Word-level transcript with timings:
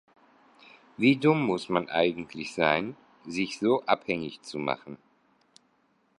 Wie 0.97 1.15
dumm 1.17 1.45
muss 1.45 1.69
man 1.69 1.87
eigentlich 1.87 2.55
sein, 2.55 2.97
sich 3.27 3.59
so 3.59 3.83
abhängig 3.85 4.41
zu 4.41 4.57
machen? 4.57 4.97